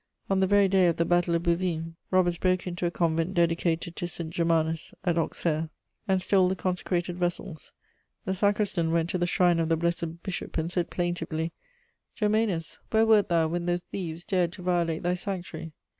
[0.31, 3.95] On the very day of the Battle of Bouvines, robbers broke into a convent dedicated
[3.97, 4.31] to St.
[4.31, 5.69] Germanus at Auxerre,
[6.07, 7.71] and stole the consecrated vessels.
[8.25, 11.53] The sacristan went to the shrine of the blessed bishop and said plaintively:
[12.15, 15.71] "Germanus, where wert thou when those thieves dared to violate thy sanctuary?"